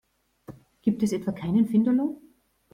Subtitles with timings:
[0.81, 2.17] Gibt es etwa keinen Finderlohn?